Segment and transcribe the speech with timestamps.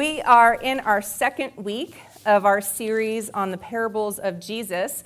[0.00, 5.04] We are in our second week of our series on the parables of Jesus.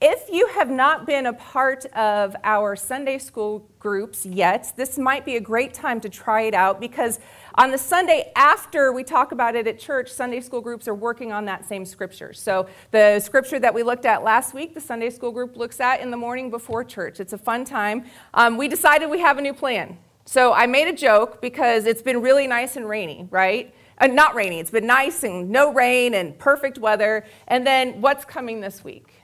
[0.00, 5.24] If you have not been a part of our Sunday school groups yet, this might
[5.24, 7.18] be a great time to try it out because
[7.56, 11.32] on the Sunday after we talk about it at church, Sunday school groups are working
[11.32, 12.32] on that same scripture.
[12.32, 16.00] So, the scripture that we looked at last week, the Sunday school group looks at
[16.00, 17.18] in the morning before church.
[17.18, 18.04] It's a fun time.
[18.32, 19.98] Um, we decided we have a new plan.
[20.24, 23.74] So, I made a joke because it's been really nice and rainy, right?
[23.98, 27.24] Uh, not rainy, it's been nice and no rain and perfect weather.
[27.48, 29.16] And then what's coming this week?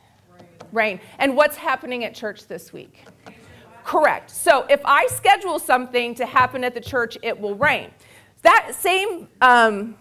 [0.73, 1.01] rain.
[1.19, 3.05] And what's happening at church this week?
[3.85, 4.31] Correct.
[4.31, 7.91] So if I schedule something to happen at the church, it will rain.
[8.43, 9.97] That same um,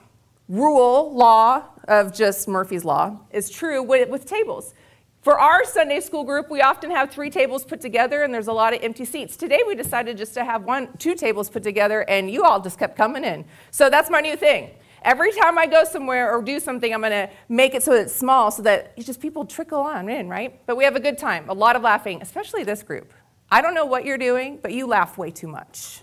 [0.47, 4.73] rule, law of just Murphy's Law, is true with, with tables.
[5.21, 8.53] For our Sunday school group, we often have three tables put together and there's a
[8.53, 9.37] lot of empty seats.
[9.37, 12.79] Today we decided just to have one, two tables put together and you all just
[12.79, 13.45] kept coming in.
[13.69, 14.71] So that's my new thing.
[15.03, 18.15] Every time I go somewhere or do something, I'm going to make it so it's
[18.15, 20.59] small so that just people trickle on in, right?
[20.65, 23.13] But we have a good time, a lot of laughing, especially this group.
[23.51, 26.01] I don't know what you're doing, but you laugh way too much.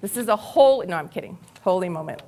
[0.00, 2.22] This is a whole, no, I'm kidding, holy moment.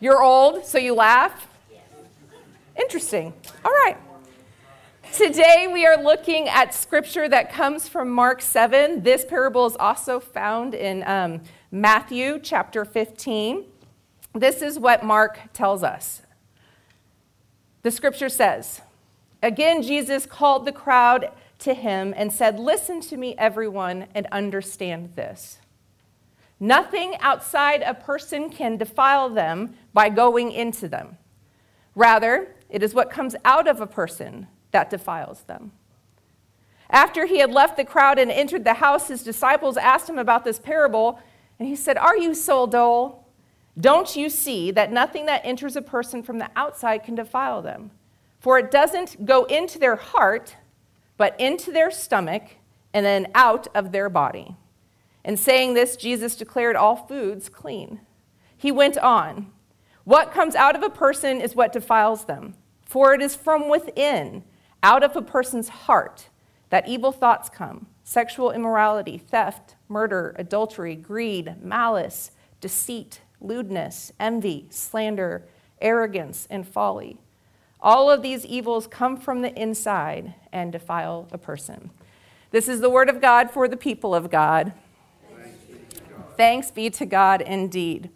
[0.00, 1.51] You're old, so you laugh?
[2.76, 3.32] Interesting.
[3.64, 3.96] All right.
[5.12, 9.02] Today we are looking at scripture that comes from Mark 7.
[9.02, 13.64] This parable is also found in um, Matthew chapter 15.
[14.34, 16.22] This is what Mark tells us.
[17.82, 18.80] The scripture says,
[19.42, 25.14] Again, Jesus called the crowd to him and said, Listen to me, everyone, and understand
[25.14, 25.58] this.
[26.58, 31.18] Nothing outside a person can defile them by going into them.
[31.94, 35.70] Rather, it is what comes out of a person that defiles them.
[36.88, 40.44] After he had left the crowd and entered the house, his disciples asked him about
[40.44, 41.20] this parable,
[41.58, 43.28] and he said, Are you so dull?
[43.78, 47.90] Don't you see that nothing that enters a person from the outside can defile them?
[48.40, 50.56] For it doesn't go into their heart,
[51.16, 52.56] but into their stomach,
[52.92, 54.56] and then out of their body.
[55.24, 58.00] In saying this, Jesus declared all foods clean.
[58.56, 59.52] He went on,
[60.04, 62.54] What comes out of a person is what defiles them,
[62.92, 64.44] for it is from within,
[64.82, 66.28] out of a person's heart,
[66.68, 75.46] that evil thoughts come sexual immorality, theft, murder, adultery, greed, malice, deceit lewdness, envy, slander,
[75.80, 77.16] arrogance, and folly.
[77.80, 81.90] All of these evils come from the inside and defile a person.
[82.50, 84.74] This is the word of God for the people of God.
[85.34, 88.10] Thanks be to God, Thanks be to God indeed.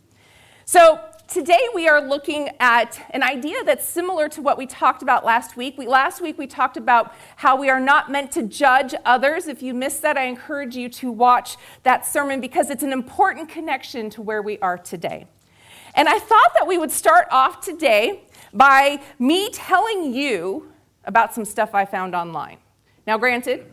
[0.67, 5.25] So, today we are looking at an idea that's similar to what we talked about
[5.25, 5.77] last week.
[5.77, 9.49] We, last week we talked about how we are not meant to judge others.
[9.49, 13.49] If you missed that, I encourage you to watch that sermon because it's an important
[13.49, 15.27] connection to where we are today.
[15.95, 18.23] And I thought that we would start off today
[18.53, 20.73] by me telling you
[21.05, 22.59] about some stuff I found online.
[23.07, 23.67] Now, granted,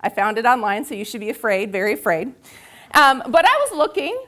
[0.00, 2.34] I found it online, so you should be afraid, very afraid.
[2.94, 4.26] Um, but I was looking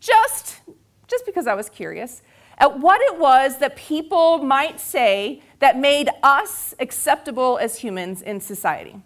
[0.00, 0.60] just
[1.08, 2.22] just because I was curious,
[2.58, 8.40] at what it was that people might say that made us acceptable as humans in
[8.40, 9.00] society.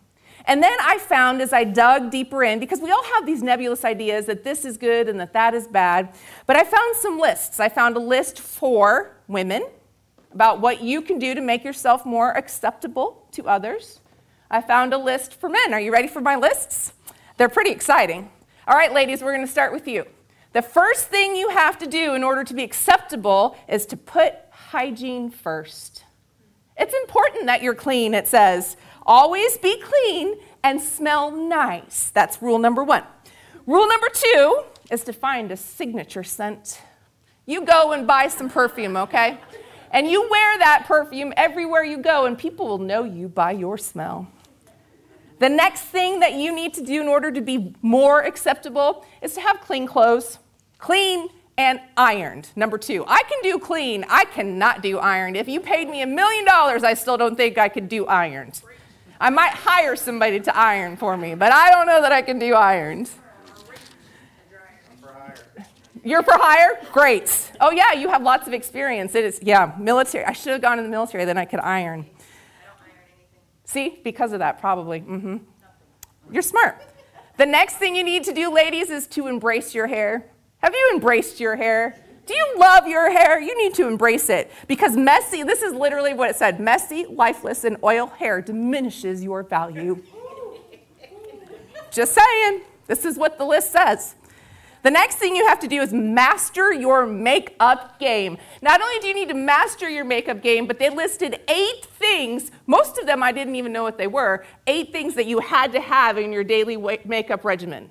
[0.45, 3.85] And then I found as I dug deeper in, because we all have these nebulous
[3.85, 6.15] ideas that this is good and that that is bad,
[6.47, 7.61] but I found some lists.
[7.61, 9.65] I found a list for women
[10.33, 14.01] about what you can do to make yourself more acceptable to others.
[14.51, 15.73] I found a list for men.
[15.73, 16.93] Are you ready for my lists?
[17.37, 18.31] They're pretty exciting.
[18.67, 20.07] All right, ladies, we're going to start with you.
[20.53, 24.35] The first thing you have to do in order to be acceptable is to put
[24.51, 26.05] hygiene first.
[26.77, 28.77] It's important that you're clean, it says.
[29.07, 32.11] Always be clean and smell nice.
[32.11, 33.05] That's rule number one.
[33.67, 36.83] Rule number two is to find a signature scent.
[37.47, 39.39] You go and buy some perfume, okay?
[39.91, 43.79] And you wear that perfume everywhere you go, and people will know you by your
[43.79, 44.29] smell.
[45.39, 49.35] The next thing that you need to do in order to be more acceptable is
[49.35, 50.39] to have clean clothes.
[50.83, 52.49] Clean and ironed.
[52.57, 54.05] Number two, I can do clean.
[54.09, 55.37] I cannot do ironed.
[55.37, 58.61] If you paid me a million dollars, I still don't think I could do ironed.
[59.21, 62.41] I might hire somebody to iron for me, but I don't know that I can
[62.41, 63.09] do ironed.
[66.03, 66.85] You're for hire?
[66.91, 67.53] Great.
[67.61, 69.15] Oh, yeah, you have lots of experience.
[69.15, 70.25] It is, yeah, military.
[70.25, 72.07] I should have gone in the military, then I could iron.
[73.67, 75.03] See, because of that, probably.
[75.03, 75.37] Mm-hmm.
[76.33, 76.83] You're smart.
[77.37, 80.32] The next thing you need to do, ladies, is to embrace your hair.
[80.63, 81.97] Have you embraced your hair?
[82.25, 83.41] Do you love your hair?
[83.41, 87.65] You need to embrace it because messy, this is literally what it said messy, lifeless,
[87.65, 90.03] and oil hair diminishes your value.
[91.91, 94.15] Just saying, this is what the list says.
[94.83, 98.39] The next thing you have to do is master your makeup game.
[98.63, 102.51] Not only do you need to master your makeup game, but they listed eight things.
[102.67, 104.45] Most of them I didn't even know what they were.
[104.67, 107.91] Eight things that you had to have in your daily makeup regimen.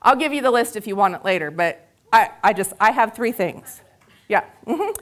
[0.00, 2.90] I'll give you the list if you want it later, but I, I just, I
[2.90, 3.80] have three things.
[4.28, 4.44] Yeah.
[4.66, 4.92] Mm-hmm.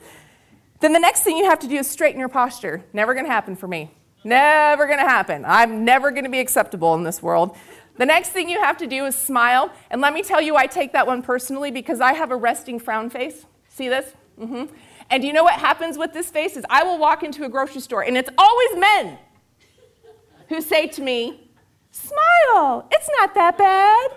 [0.79, 2.83] Then the next thing you have to do is straighten your posture.
[2.93, 3.91] Never gonna happen for me.
[4.23, 5.43] Never gonna happen.
[5.45, 7.55] I'm never gonna be acceptable in this world.
[7.97, 9.71] The next thing you have to do is smile.
[9.89, 12.79] And let me tell you, I take that one personally because I have a resting
[12.79, 13.45] frown face.
[13.67, 14.13] See this?
[14.39, 14.73] Mm-hmm.
[15.09, 16.55] And you know what happens with this face?
[16.55, 19.17] Is I will walk into a grocery store, and it's always men
[20.49, 21.49] who say to me,
[21.91, 24.11] Smile, it's not that bad.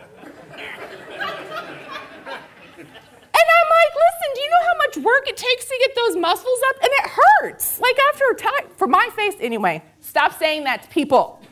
[3.85, 6.77] Like, listen, do you know how much work it takes to get those muscles up?
[6.83, 7.81] And it hurts.
[7.81, 9.83] Like after a time, for my face anyway.
[10.01, 11.41] Stop saying that to people.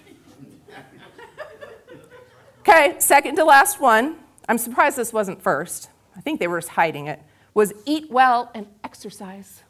[2.60, 4.18] Okay, second to last one.
[4.48, 5.90] I'm surprised this wasn't first.
[6.16, 7.20] I think they were just hiding it.
[7.54, 9.64] Was eat well and exercise.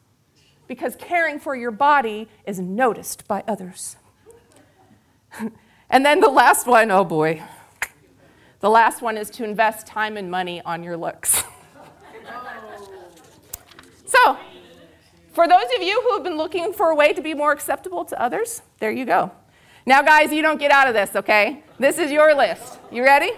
[0.68, 3.96] Because caring for your body is noticed by others.
[5.88, 7.42] and then the last one, oh boy.
[8.60, 11.42] The last one is to invest time and money on your looks.
[14.24, 14.38] so,
[15.32, 18.04] for those of you who have been looking for a way to be more acceptable
[18.06, 19.30] to others, there you go.
[19.86, 21.64] Now, guys, you don't get out of this, okay?
[21.78, 22.78] This is your list.
[22.90, 23.32] You ready?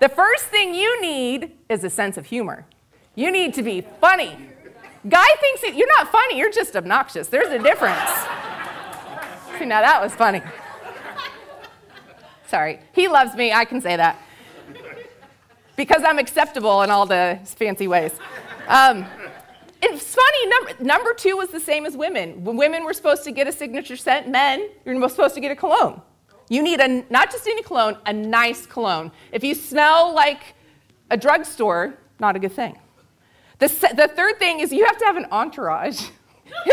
[0.00, 2.66] The first thing you need is a sense of humor.
[3.14, 4.36] You need to be funny.
[5.08, 7.28] Guy thinks that you're not funny, you're just obnoxious.
[7.28, 8.10] There's a difference.
[9.58, 10.42] See, now that was funny.
[12.46, 12.80] Sorry.
[12.92, 14.20] He loves me, I can say that.
[15.76, 18.12] Because I'm acceptable in all the fancy ways.
[18.66, 19.06] Um,
[19.80, 22.44] it's funny, number, number two was the same as women.
[22.44, 25.56] When women were supposed to get a signature scent, men, you're supposed to get a
[25.56, 26.02] cologne.
[26.48, 29.12] You need a, not just any cologne, a nice cologne.
[29.32, 30.54] If you smell like
[31.10, 32.78] a drugstore, not a good thing.
[33.58, 36.00] The, the third thing is you have to have an entourage.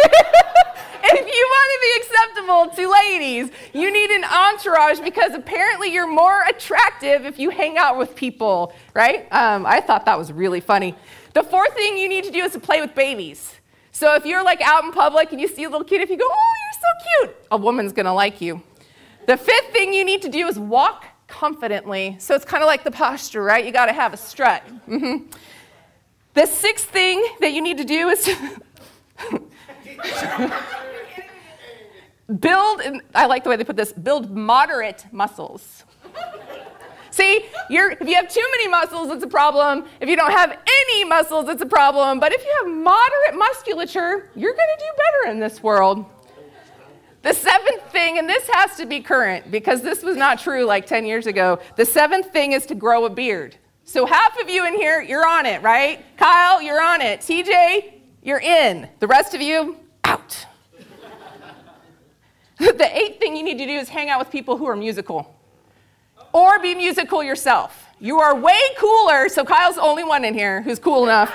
[1.04, 6.08] if you want to be acceptable to ladies, you need an entourage because apparently you're
[6.08, 9.28] more attractive if you hang out with people, right?
[9.31, 10.96] Um, I thought that was really funny.
[11.36, 13.54] The fourth thing you need to do is to play with babies.
[13.92, 16.16] So if you're like out in public and you see a little kid, if you
[16.16, 16.88] go, oh, you're so
[17.28, 18.64] cute, a woman's gonna like you.
[19.28, 22.16] The fifth thing you need to do is walk confidently.
[22.20, 23.66] So it's kind of like the posture, right?
[23.66, 24.64] You gotta have a strut.
[24.88, 25.30] Mm-hmm.
[26.36, 28.62] The sixth thing that you need to do is to
[32.40, 32.82] build,
[33.14, 35.84] I like the way they put this, build moderate muscles.
[37.15, 39.85] See, if you have too many muscles, it's a problem.
[40.01, 42.19] If you don't have any muscles, it's a problem.
[42.19, 46.03] But if you have moderate musculature, you're going to do better in this world.
[47.21, 50.88] The seventh thing, and this has to be current because this was not true like
[50.88, 53.56] 10 years ago, the seventh thing is to grow a beard.
[53.85, 56.03] So half of you in here, you're on it, right?
[56.17, 57.21] Kyle, you're on it.
[57.21, 58.89] TJ, you're in.
[59.00, 60.45] The rest of you, out.
[62.57, 65.35] the eighth thing you need to do is hang out with people who are musical
[66.36, 67.88] or be musical yourself.
[67.98, 71.34] You are way cooler, so Kyle's the only one in here who's cool enough.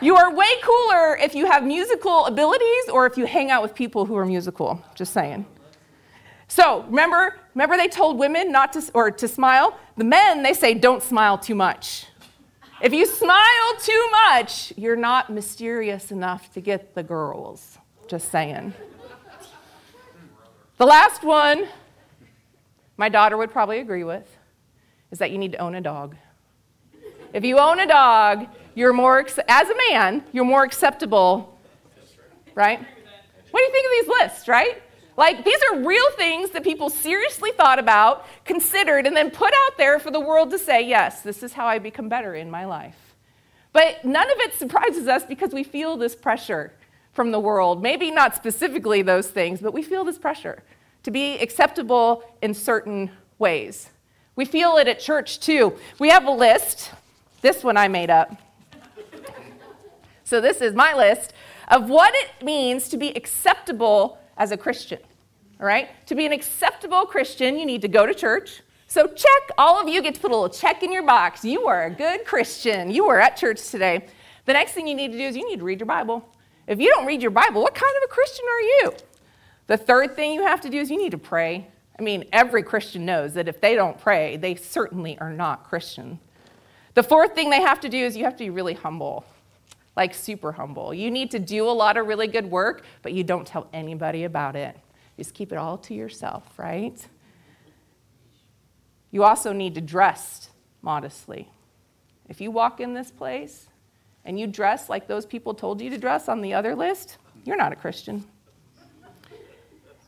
[0.00, 3.74] You are way cooler if you have musical abilities or if you hang out with
[3.74, 4.80] people who are musical.
[4.94, 5.46] Just saying.
[6.46, 9.76] So remember, remember they told women not to or to smile.
[9.96, 12.06] The men they say don't smile too much.
[12.80, 17.78] If you smile too much, you're not mysterious enough to get the girls.
[18.06, 18.74] Just saying.
[20.76, 21.66] The last one
[23.00, 24.28] my daughter would probably agree with,
[25.10, 26.16] is that you need to own a dog.
[27.32, 31.58] If you own a dog, you're more, as a man, you're more acceptable,
[32.54, 32.78] right?
[32.78, 34.82] What do you think of these lists, right?
[35.16, 39.78] Like, these are real things that people seriously thought about, considered, and then put out
[39.78, 42.66] there for the world to say, yes, this is how I become better in my
[42.66, 43.14] life.
[43.72, 46.74] But none of it surprises us because we feel this pressure
[47.14, 47.82] from the world.
[47.82, 50.62] Maybe not specifically those things, but we feel this pressure
[51.02, 53.90] to be acceptable in certain ways.
[54.36, 55.76] We feel it at church too.
[55.98, 56.92] We have a list.
[57.42, 58.36] This one I made up.
[60.24, 61.32] So, this is my list
[61.68, 65.00] of what it means to be acceptable as a Christian.
[65.58, 65.88] All right?
[66.06, 68.62] To be an acceptable Christian, you need to go to church.
[68.86, 69.50] So, check.
[69.58, 71.44] All of you get to put a little check in your box.
[71.44, 72.90] You are a good Christian.
[72.90, 74.06] You were at church today.
[74.46, 76.24] The next thing you need to do is you need to read your Bible.
[76.66, 78.92] If you don't read your Bible, what kind of a Christian are you?
[79.70, 81.68] The third thing you have to do is you need to pray.
[81.96, 86.18] I mean, every Christian knows that if they don't pray, they certainly are not Christian.
[86.94, 89.24] The fourth thing they have to do is you have to be really humble,
[89.94, 90.92] like super humble.
[90.92, 94.24] You need to do a lot of really good work, but you don't tell anybody
[94.24, 94.74] about it.
[95.16, 97.06] You just keep it all to yourself, right?
[99.12, 100.50] You also need to dress
[100.82, 101.48] modestly.
[102.28, 103.68] if you walk in this place
[104.24, 107.56] and you dress like those people told you to dress on the other list, you're
[107.56, 108.24] not a Christian.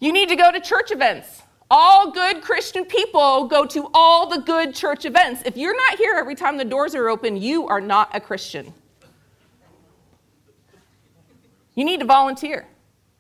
[0.02, 1.42] You need to go to church events.
[1.70, 5.42] All good Christian people go to all the good church events.
[5.46, 8.74] If you're not here every time the doors are open, you are not a Christian.
[11.76, 12.66] You need to volunteer.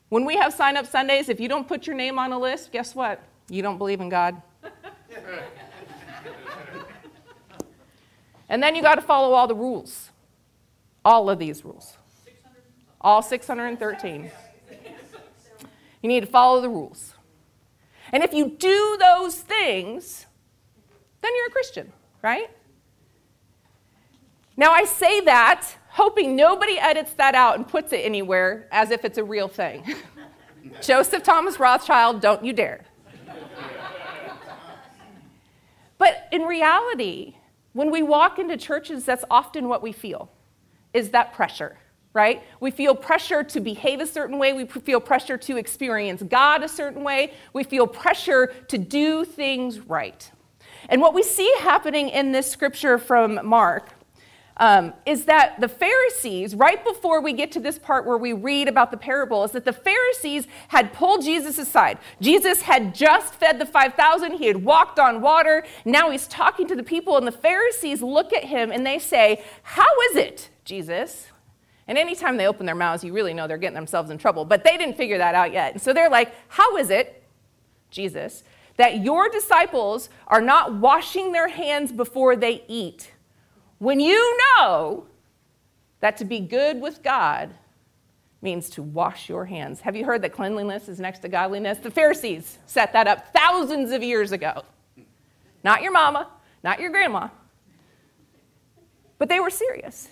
[0.08, 2.72] When we have sign up Sundays, if you don't put your name on a list,
[2.72, 3.22] guess what?
[3.48, 4.42] You don't believe in God.
[8.48, 10.10] and then you got to follow all the rules.
[11.04, 11.96] All of these rules.
[13.00, 14.32] All 613.
[16.02, 17.14] You need to follow the rules.
[18.12, 20.26] And if you do those things,
[21.22, 22.50] then you're a Christian, right?
[24.56, 29.04] Now, I say that hoping nobody edits that out and puts it anywhere as if
[29.04, 29.94] it's a real thing.
[30.82, 32.84] Joseph Thomas Rothschild, don't you dare.
[35.98, 37.36] but in reality,
[37.72, 40.30] when we walk into churches, that's often what we feel
[40.92, 41.78] is that pressure
[42.14, 42.42] right?
[42.60, 44.52] We feel pressure to behave a certain way.
[44.52, 47.32] We feel pressure to experience God a certain way.
[47.52, 50.30] We feel pressure to do things right.
[50.88, 53.90] And what we see happening in this scripture from Mark
[54.58, 58.68] um, is that the Pharisees, right before we get to this part where we read
[58.68, 61.98] about the parable, is that the Pharisees had pulled Jesus aside.
[62.20, 65.64] Jesus had just fed the 5,000, he had walked on water.
[65.84, 69.42] Now he's talking to the people, and the Pharisees look at him and they say,
[69.62, 71.31] How is it, Jesus?
[71.88, 74.44] And anytime they open their mouths, you really know they're getting themselves in trouble.
[74.44, 75.72] But they didn't figure that out yet.
[75.72, 77.22] And so they're like, How is it,
[77.90, 78.44] Jesus,
[78.76, 83.12] that your disciples are not washing their hands before they eat
[83.78, 85.06] when you know
[86.00, 87.52] that to be good with God
[88.40, 89.80] means to wash your hands?
[89.80, 91.78] Have you heard that cleanliness is next to godliness?
[91.78, 94.62] The Pharisees set that up thousands of years ago.
[95.64, 96.28] Not your mama,
[96.62, 97.28] not your grandma.
[99.18, 100.08] But they were serious.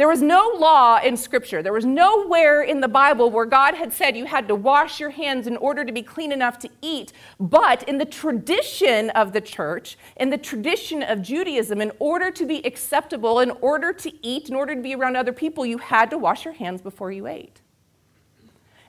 [0.00, 1.62] There was no law in Scripture.
[1.62, 5.10] There was nowhere in the Bible where God had said you had to wash your
[5.10, 7.12] hands in order to be clean enough to eat.
[7.38, 12.46] But in the tradition of the church, in the tradition of Judaism, in order to
[12.46, 16.08] be acceptable, in order to eat, in order to be around other people, you had
[16.08, 17.60] to wash your hands before you ate.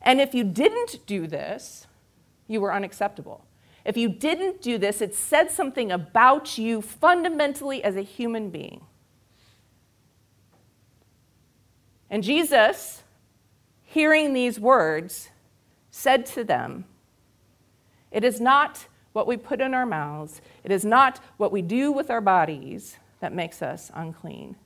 [0.02, 1.88] And if you didn't do this,
[2.48, 3.46] you were unacceptable.
[3.84, 8.86] If you didn't do this, it said something about you fundamentally as a human being.
[12.12, 13.04] And Jesus,
[13.84, 15.30] hearing these words,
[15.92, 16.84] said to them,
[18.12, 21.92] It is not what we put in our mouths, it is not what we do
[21.92, 24.58] with our bodies that makes us unclean.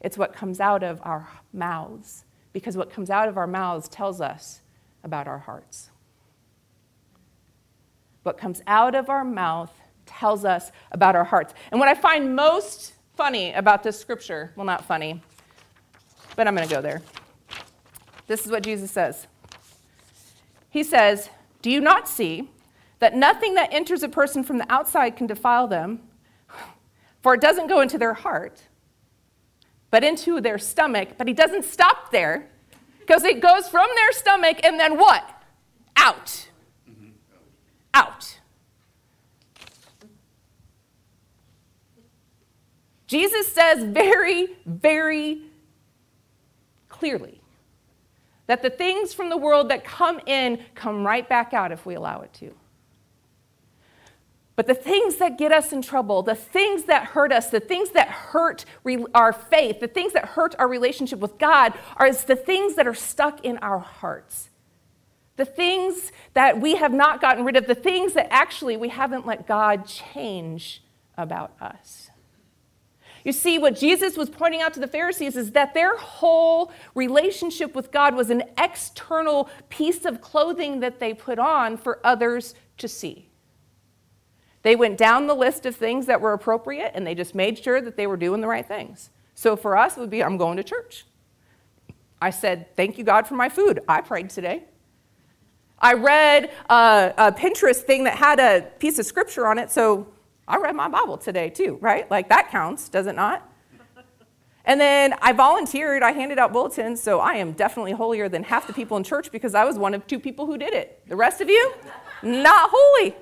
[0.00, 4.20] It's what comes out of our mouths, because what comes out of our mouths tells
[4.20, 4.60] us
[5.04, 5.90] about our hearts.
[8.24, 9.72] What comes out of our mouth
[10.04, 11.54] tells us about our hearts.
[11.70, 15.22] And what I find most funny about this scripture, well, not funny,
[16.36, 17.02] but I'm going to go there.
[18.26, 19.26] This is what Jesus says.
[20.70, 21.28] He says,
[21.60, 22.48] Do you not see
[22.98, 26.00] that nothing that enters a person from the outside can defile them?
[27.20, 28.62] For it doesn't go into their heart,
[29.90, 31.10] but into their stomach.
[31.18, 32.48] But he doesn't stop there
[32.98, 35.24] because it goes from their stomach and then what?
[35.96, 36.48] Out.
[37.94, 38.38] Out.
[43.06, 45.42] Jesus says very, very
[47.02, 47.40] clearly
[48.46, 51.96] that the things from the world that come in come right back out if we
[51.96, 52.54] allow it to.
[54.54, 57.90] But the things that get us in trouble, the things that hurt us, the things
[57.90, 62.36] that hurt re- our faith, the things that hurt our relationship with God, are the
[62.36, 64.48] things that are stuck in our hearts.
[65.34, 69.26] The things that we have not gotten rid of, the things that actually we haven't
[69.26, 70.84] let God change
[71.16, 72.11] about us.
[73.24, 77.74] You see, what Jesus was pointing out to the Pharisees is that their whole relationship
[77.74, 82.88] with God was an external piece of clothing that they put on for others to
[82.88, 83.28] see.
[84.62, 87.80] They went down the list of things that were appropriate and they just made sure
[87.80, 89.10] that they were doing the right things.
[89.34, 91.04] So for us, it would be I'm going to church.
[92.20, 93.80] I said, Thank you, God, for my food.
[93.88, 94.64] I prayed today.
[95.78, 100.06] I read a, a Pinterest thing that had a piece of scripture on it, so
[100.52, 102.08] I read my Bible today too, right?
[102.10, 103.50] Like that counts, does it not?
[104.66, 108.66] And then I volunteered, I handed out bulletins, so I am definitely holier than half
[108.66, 111.02] the people in church because I was one of two people who did it.
[111.08, 111.72] The rest of you,
[112.22, 113.16] not holy.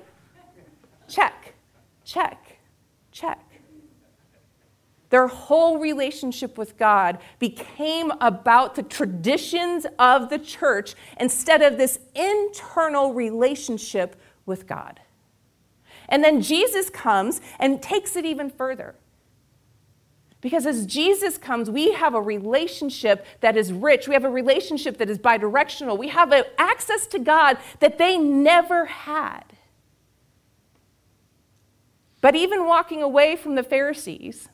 [1.07, 1.55] Check,
[2.03, 2.59] check,
[3.13, 3.39] check.
[5.09, 11.97] Their whole relationship with God became about the traditions of the church instead of this
[12.13, 14.99] internal relationship with God.
[16.09, 18.95] And then Jesus comes and takes it even further.
[20.41, 24.07] Because as Jesus comes, we have a relationship that is rich.
[24.07, 25.97] We have a relationship that is bidirectional.
[25.97, 29.43] We have access to God that they never had.
[32.21, 34.49] But even walking away from the Pharisees,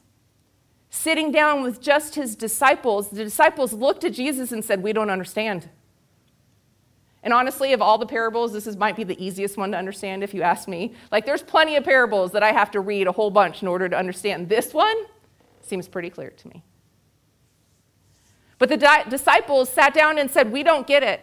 [0.90, 5.10] sitting down with just his disciples, the disciples looked at Jesus and said, We don't
[5.10, 5.70] understand.
[7.28, 10.24] And honestly, of all the parables, this is, might be the easiest one to understand
[10.24, 10.94] if you ask me.
[11.12, 13.90] Like, there's plenty of parables that I have to read a whole bunch in order
[13.90, 14.48] to understand.
[14.48, 14.96] This one
[15.60, 16.64] seems pretty clear to me.
[18.60, 21.20] But the di- disciples sat down and said, We don't get it.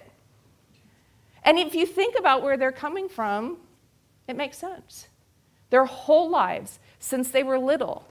[1.42, 3.56] And if you think about where they're coming from,
[4.28, 5.08] it makes sense.
[5.70, 8.06] Their whole lives, since they were little,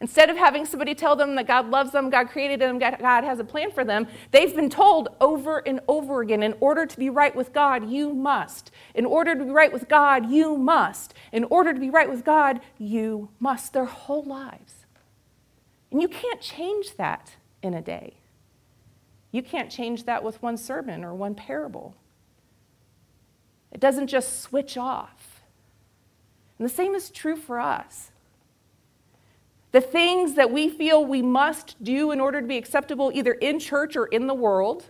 [0.00, 3.40] Instead of having somebody tell them that God loves them, God created them, God has
[3.40, 7.10] a plan for them, they've been told over and over again in order to be
[7.10, 8.70] right with God, you must.
[8.94, 11.14] In order to be right with God, you must.
[11.32, 13.72] In order to be right with God, you must.
[13.72, 14.86] Their whole lives.
[15.90, 18.14] And you can't change that in a day.
[19.32, 21.96] You can't change that with one sermon or one parable.
[23.72, 25.42] It doesn't just switch off.
[26.56, 28.12] And the same is true for us.
[29.72, 33.58] The things that we feel we must do in order to be acceptable, either in
[33.58, 34.86] church or in the world,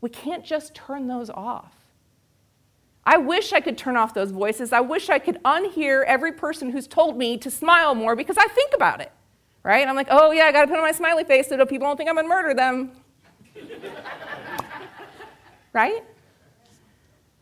[0.00, 1.72] we can't just turn those off.
[3.04, 4.72] I wish I could turn off those voices.
[4.72, 8.48] I wish I could unhear every person who's told me to smile more because I
[8.48, 9.12] think about it,
[9.62, 9.86] right?
[9.86, 12.10] I'm like, oh yeah, I gotta put on my smiley face so people don't think
[12.10, 12.90] I'm gonna murder them.
[15.72, 16.02] right?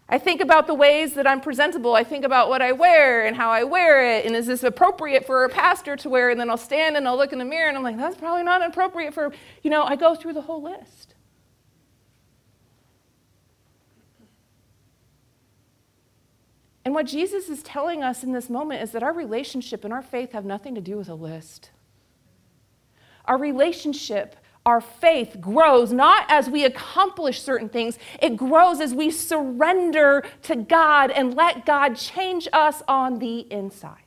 [0.08, 1.94] I think about the ways that I'm presentable.
[1.94, 4.26] I think about what I wear and how I wear it.
[4.26, 6.28] And is this appropriate for a pastor to wear?
[6.30, 8.42] And then I'll stand and I'll look in the mirror and I'm like, that's probably
[8.42, 9.32] not appropriate for,
[9.62, 11.14] you know, I go through the whole list.
[16.84, 20.02] And what Jesus is telling us in this moment is that our relationship and our
[20.02, 21.70] faith have nothing to do with a list.
[23.24, 24.36] Our relationship
[24.66, 30.56] our faith grows not as we accomplish certain things, it grows as we surrender to
[30.56, 33.98] God and let God change us on the inside.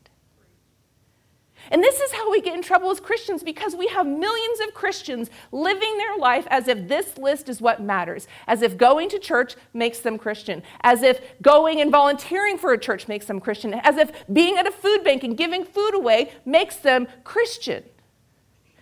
[1.69, 4.73] And this is how we get in trouble as Christians because we have millions of
[4.73, 9.19] Christians living their life as if this list is what matters, as if going to
[9.19, 13.73] church makes them Christian, as if going and volunteering for a church makes them Christian,
[13.73, 17.83] as if being at a food bank and giving food away makes them Christian.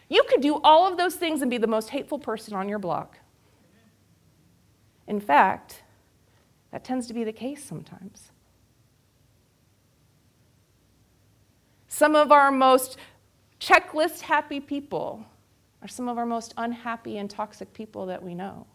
[0.09, 2.79] You could do all of those things and be the most hateful person on your
[2.79, 3.19] block.
[5.07, 5.83] In fact,
[6.71, 8.31] that tends to be the case sometimes.
[11.87, 12.97] Some of our most
[13.59, 15.25] checklist happy people
[15.81, 18.67] are some of our most unhappy and toxic people that we know.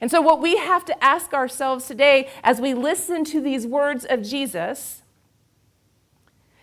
[0.00, 4.04] And so, what we have to ask ourselves today as we listen to these words
[4.04, 5.02] of Jesus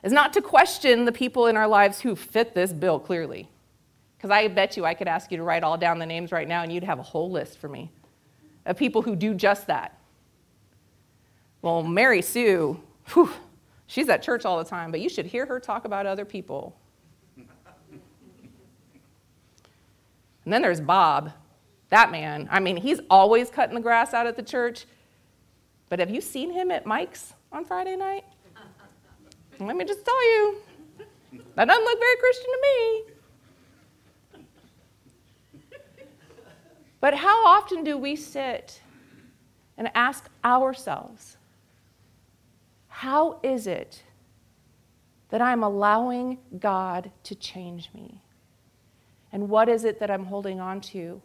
[0.05, 3.49] is not to question the people in our lives who fit this bill clearly.
[4.15, 6.47] Because I bet you I could ask you to write all down the names right
[6.47, 7.91] now and you'd have a whole list for me
[8.67, 9.99] of people who do just that.
[11.63, 12.79] Well, Mary Sue,
[13.13, 13.31] whew,
[13.87, 16.77] she's at church all the time, but you should hear her talk about other people.
[20.43, 21.31] And then there's Bob,
[21.89, 22.47] that man.
[22.51, 24.85] I mean, he's always cutting the grass out at the church.
[25.89, 28.23] But have you seen him at Mike's on Friday night?
[29.59, 30.57] Let me just tell you,
[31.55, 33.03] that doesn't look very Christian to me.
[36.99, 38.81] But how often do we sit
[39.77, 41.37] and ask ourselves,
[42.87, 44.03] how is it
[45.29, 48.21] that I'm allowing God to change me?
[49.31, 51.21] And what is it that I'm holding on to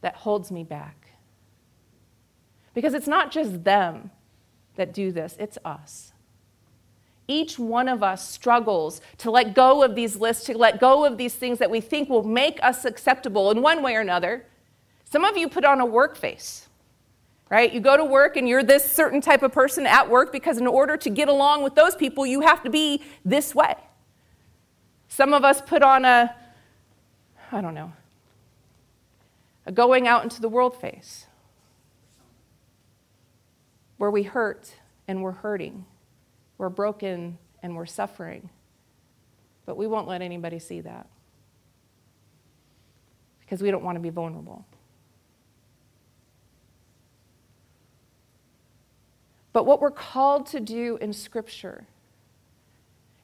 [0.00, 1.12] that holds me back?
[2.74, 4.10] Because it's not just them
[4.76, 6.11] that do this, it's us.
[7.32, 11.16] Each one of us struggles to let go of these lists, to let go of
[11.16, 14.44] these things that we think will make us acceptable in one way or another.
[15.06, 16.68] Some of you put on a work face,
[17.48, 17.72] right?
[17.72, 20.66] You go to work and you're this certain type of person at work because, in
[20.66, 23.76] order to get along with those people, you have to be this way.
[25.08, 26.34] Some of us put on a,
[27.50, 27.94] I don't know,
[29.64, 31.24] a going out into the world face
[33.96, 34.74] where we hurt
[35.08, 35.86] and we're hurting
[36.62, 38.48] we're broken and we're suffering.
[39.66, 41.08] But we won't let anybody see that
[43.40, 44.64] because we don't want to be vulnerable.
[49.52, 51.84] But what we're called to do in Scripture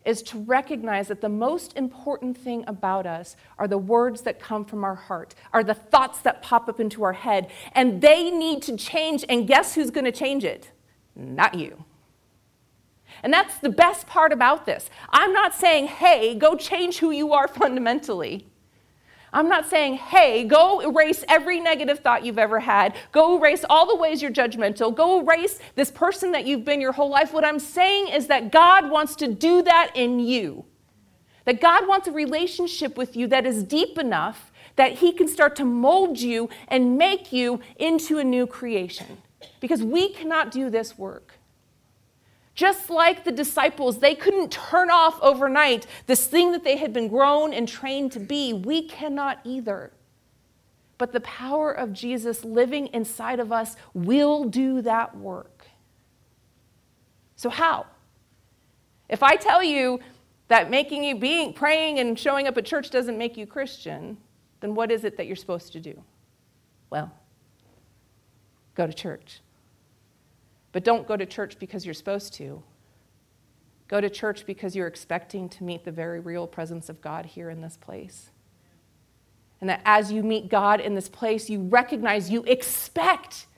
[0.04, 4.64] is to recognize that the most important thing about us are the words that come
[4.64, 8.62] from our heart, are the thoughts that pop up into our head, and they need
[8.62, 9.24] to change.
[9.28, 10.72] And guess who's going to change it?
[11.14, 11.84] Not you.
[13.22, 14.90] And that's the best part about this.
[15.10, 18.46] I'm not saying, hey, go change who you are fundamentally.
[19.32, 22.96] I'm not saying, hey, go erase every negative thought you've ever had.
[23.12, 24.94] Go erase all the ways you're judgmental.
[24.94, 27.32] Go erase this person that you've been your whole life.
[27.32, 30.64] What I'm saying is that God wants to do that in you.
[31.44, 35.56] That God wants a relationship with you that is deep enough that He can start
[35.56, 39.18] to mold you and make you into a new creation.
[39.60, 41.27] Because we cannot do this work.
[42.58, 47.06] Just like the disciples, they couldn't turn off overnight this thing that they had been
[47.06, 48.52] grown and trained to be.
[48.52, 49.92] We cannot either.
[50.98, 55.68] But the power of Jesus living inside of us will do that work.
[57.36, 57.86] So, how?
[59.08, 60.00] If I tell you
[60.48, 64.16] that making you being praying and showing up at church doesn't make you Christian,
[64.58, 66.02] then what is it that you're supposed to do?
[66.90, 67.12] Well,
[68.74, 69.42] go to church.
[70.78, 72.62] But don't go to church because you're supposed to.
[73.88, 77.50] Go to church because you're expecting to meet the very real presence of God here
[77.50, 78.30] in this place.
[79.60, 83.48] And that as you meet God in this place, you recognize, you expect,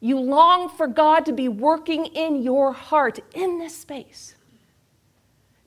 [0.00, 4.34] you long for God to be working in your heart in this space.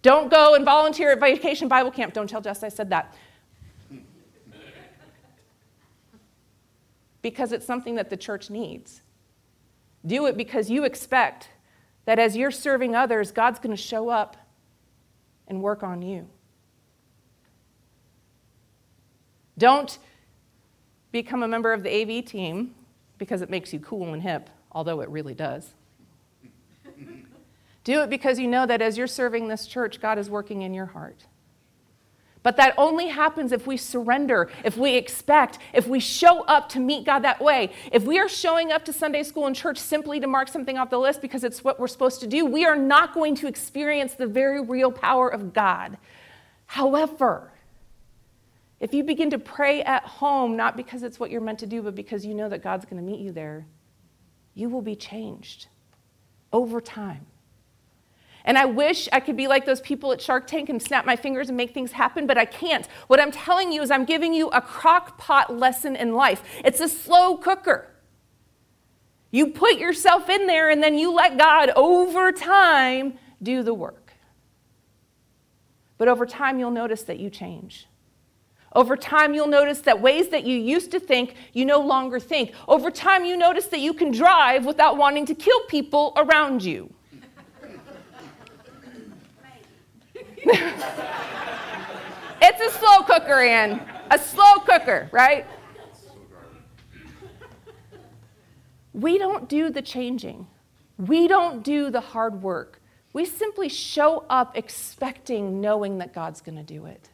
[0.04, 2.14] Don't go and volunteer at Vacation Bible Camp.
[2.14, 3.16] Don't tell Jess I said that.
[7.24, 9.02] because it's something that the church needs.
[10.06, 11.50] Do it because you expect
[12.06, 14.38] that as you're serving others, God's going to show up
[15.48, 16.28] and work on you.
[19.58, 19.98] Don't
[21.12, 22.74] become a member of the AV team
[23.18, 25.74] because it makes you cool and hip, although it really does.
[27.84, 30.74] Do it because you know that as you're serving this church, God is working in
[30.74, 31.26] your heart.
[32.50, 36.80] But that only happens if we surrender, if we expect, if we show up to
[36.80, 37.72] meet God that way.
[37.92, 40.90] If we are showing up to Sunday school and church simply to mark something off
[40.90, 44.16] the list because it's what we're supposed to do, we are not going to experience
[44.16, 46.00] the very real power of God.
[46.66, 47.52] However,
[48.80, 51.84] if you begin to pray at home, not because it's what you're meant to do,
[51.84, 53.68] but because you know that God's going to meet you there,
[54.56, 55.68] you will be changed
[56.52, 57.28] over time.
[58.46, 61.16] And I wish I could be like those people at Shark Tank and snap my
[61.16, 62.88] fingers and make things happen, but I can't.
[63.08, 66.44] What I'm telling you is I'm giving you a crock pot lesson in life.
[66.64, 67.90] It's a slow cooker.
[69.32, 74.14] You put yourself in there and then you let God over time do the work.
[75.98, 77.86] But over time, you'll notice that you change.
[78.74, 82.54] Over time, you'll notice that ways that you used to think, you no longer think.
[82.68, 86.94] Over time, you notice that you can drive without wanting to kill people around you.
[92.42, 93.82] it's a slow cooker, Ann.
[94.12, 95.46] A slow cooker, right?
[98.94, 100.48] We don't do the changing.
[100.98, 102.82] We don't do the hard work.
[103.14, 107.10] We simply show up expecting, knowing that God's going to do it.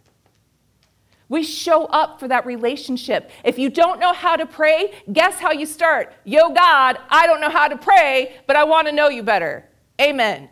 [1.27, 3.31] We show up for that relationship.
[3.43, 6.13] If you don't know how to pray, guess how you start?
[6.23, 9.67] Yo, God, I don't know how to pray, but I want to know you better.
[9.99, 10.49] Amen.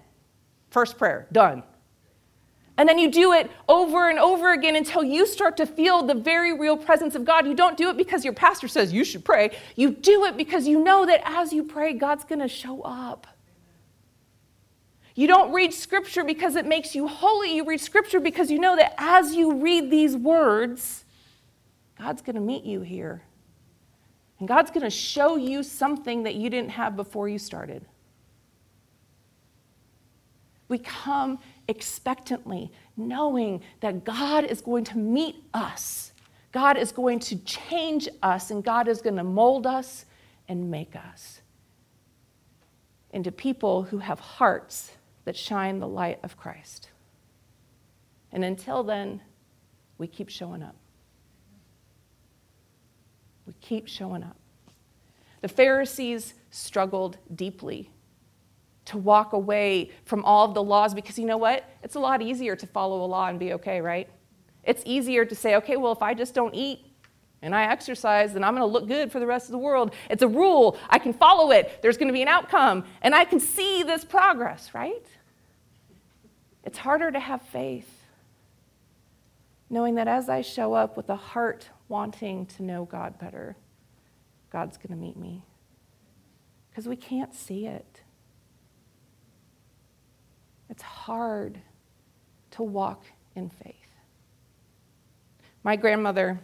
[0.72, 1.64] First prayer, done.
[2.84, 6.14] And then you do it over and over again until you start to feel the
[6.14, 7.48] very real presence of God.
[7.48, 9.56] You don't do it because your pastor says you should pray.
[9.78, 13.26] You do it because you know that as you pray, God's going to show up.
[15.16, 17.56] You don't read scripture because it makes you holy.
[17.56, 21.06] You read scripture because you know that as you read these words,
[21.98, 23.22] God's going to meet you here.
[24.40, 27.86] And God's going to show you something that you didn't have before you started.
[30.68, 36.12] We come expectantly, knowing that God is going to meet us.
[36.52, 40.06] God is going to change us, and God is going to mold us
[40.48, 41.42] and make us
[43.12, 44.92] into people who have hearts
[45.26, 46.90] that shine the light of Christ.
[48.32, 49.22] And until then,
[49.98, 50.76] we keep showing up.
[53.46, 54.38] We keep showing up.
[55.42, 57.90] The Pharisees struggled deeply
[58.86, 61.64] to walk away from all of the laws because you know what?
[61.84, 64.10] It's a lot easier to follow a law and be okay, right?
[64.64, 66.86] It's easier to say, okay, well, if I just don't eat
[67.42, 69.94] and I exercise, then I'm going to look good for the rest of the world.
[70.10, 70.78] It's a rule.
[70.90, 71.82] I can follow it.
[71.82, 75.06] There's going to be an outcome, and I can see this progress, right?
[76.64, 77.90] It's harder to have faith,
[79.70, 83.58] knowing that as I show up with a heart wanting to know God better,
[84.50, 85.44] God's going to meet me.
[86.70, 88.02] Because we can't see it.
[90.74, 91.60] It's hard
[92.50, 93.06] to walk
[93.36, 93.76] in faith.
[95.64, 96.40] My grandmother,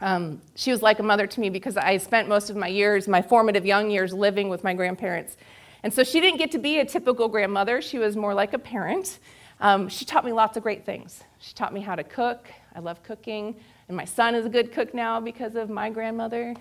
[0.00, 3.06] um, she was like a mother to me because I spent most of my years,
[3.06, 5.36] my formative young years, living with my grandparents.
[5.82, 8.58] And so she didn't get to be a typical grandmother, she was more like a
[8.58, 9.18] parent.
[9.60, 11.22] Um, she taught me lots of great things.
[11.38, 12.48] She taught me how to cook.
[12.74, 13.54] I love cooking.
[13.88, 16.54] And my son is a good cook now because of my grandmother.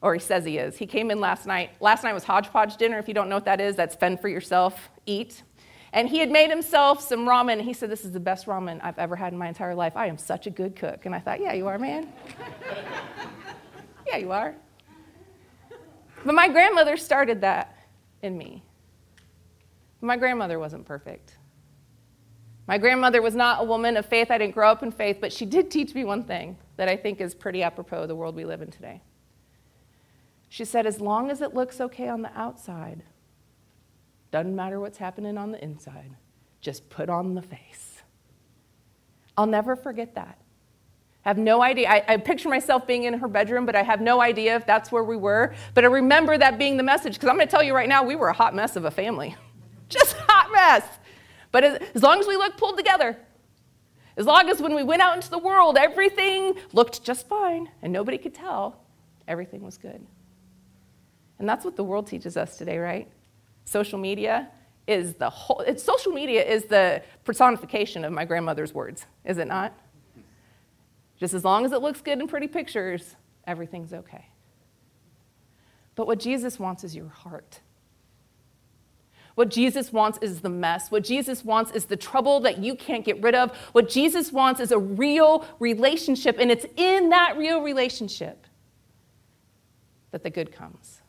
[0.00, 0.78] Or he says he is.
[0.78, 1.72] He came in last night.
[1.80, 2.98] Last night was hodgepodge dinner.
[2.98, 5.42] If you don't know what that is, that's fend for yourself, eat.
[5.94, 7.60] And he had made himself some ramen.
[7.60, 9.96] He said, This is the best ramen I've ever had in my entire life.
[9.96, 11.06] I am such a good cook.
[11.06, 12.12] And I thought, Yeah, you are, man.
[14.08, 14.56] yeah, you are.
[16.24, 17.78] But my grandmother started that
[18.22, 18.64] in me.
[20.00, 21.36] My grandmother wasn't perfect.
[22.66, 24.32] My grandmother was not a woman of faith.
[24.32, 26.96] I didn't grow up in faith, but she did teach me one thing that I
[26.96, 29.00] think is pretty apropos of the world we live in today.
[30.48, 33.04] She said, As long as it looks okay on the outside,
[34.34, 36.10] doesn't matter what's happening on the inside.
[36.60, 38.02] Just put on the face.
[39.38, 40.38] I'll never forget that.
[41.24, 41.88] I have no idea.
[41.88, 44.90] I, I, picture myself being in her bedroom, but I have no idea if that's
[44.90, 45.54] where we were.
[45.74, 48.02] But I remember that being the message, because I'm going to tell you right now,
[48.02, 49.36] we were a hot mess of a family.
[49.88, 50.84] Just hot mess.
[51.52, 53.16] But as, as long as we looked pulled together,
[54.16, 57.92] as long as when we went out into the world, everything looked just fine and
[57.92, 58.80] nobody could tell,
[59.28, 60.04] everything was good.
[61.38, 63.08] And that's what the world teaches us today, right?
[63.64, 64.48] Social media
[64.86, 69.46] is the whole, it's, social media is the personification of my grandmother's words, is it
[69.46, 69.72] not?
[71.18, 74.26] Just as long as it looks good in pretty pictures, everything's okay.
[75.94, 77.60] But what Jesus wants is your heart.
[79.36, 80.90] What Jesus wants is the mess.
[80.90, 83.56] What Jesus wants is the trouble that you can't get rid of.
[83.72, 88.46] What Jesus wants is a real relationship, and it's in that real relationship
[90.12, 91.00] that the good comes.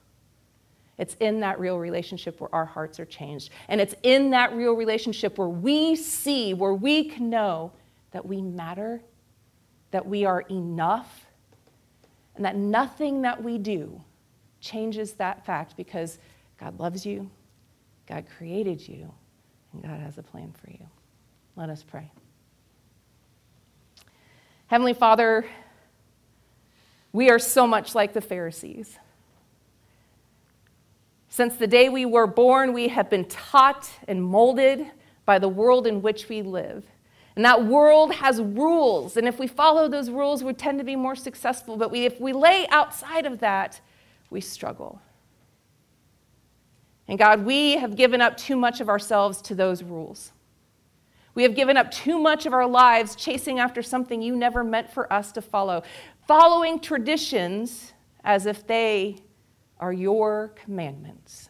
[0.98, 3.50] It's in that real relationship where our hearts are changed.
[3.68, 7.74] And it's in that real relationship where we see, where we can know
[8.12, 9.02] that we matter,
[9.92, 11.26] that we are enough,
[12.36, 14.02] and that nothing that we do
[14.62, 16.18] changes that fact because
[16.60, 17.30] God loves you,
[18.08, 19.12] God created you,
[19.74, 20.88] and God has a plan for you.
[21.56, 22.10] Let us pray.
[24.68, 25.46] Heavenly Father,
[27.12, 28.98] we are so much like the Pharisees.
[31.36, 34.90] Since the day we were born, we have been taught and molded
[35.26, 36.86] by the world in which we live.
[37.36, 39.18] And that world has rules.
[39.18, 41.76] And if we follow those rules, we tend to be more successful.
[41.76, 43.82] But we, if we lay outside of that,
[44.30, 45.02] we struggle.
[47.10, 50.32] And God, we have given up too much of ourselves to those rules.
[51.34, 54.90] We have given up too much of our lives chasing after something you never meant
[54.90, 55.84] for us to follow,
[56.30, 57.92] following traditions
[58.24, 59.18] as if they
[59.80, 61.50] are your commandments.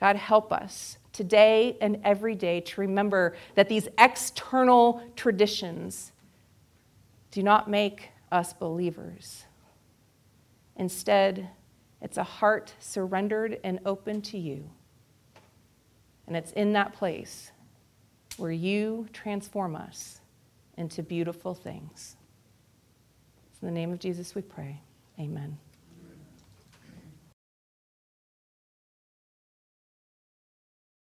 [0.00, 6.12] God, help us today and every day to remember that these external traditions
[7.30, 9.44] do not make us believers.
[10.76, 11.48] Instead,
[12.00, 14.70] it's a heart surrendered and open to you.
[16.26, 17.50] And it's in that place
[18.36, 20.20] where you transform us
[20.76, 22.16] into beautiful things.
[23.60, 24.80] In the name of Jesus we pray.
[25.18, 25.58] Amen.